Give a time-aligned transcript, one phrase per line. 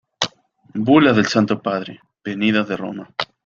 [0.87, 3.07] bula del Santo Padre, venida de Roma.